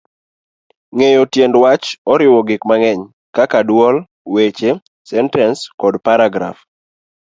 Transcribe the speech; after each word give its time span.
Ng'eyo 0.95 1.23
tiend 1.33 1.55
wach 1.63 1.87
oriwo 2.11 2.39
gik 2.47 2.61
mang'eny 2.69 3.01
kaka 3.35 3.59
dwol, 3.69 3.95
weche, 4.33 4.71
sentens, 5.09 5.59
kod 5.79 5.95
paragraf. 6.07 6.57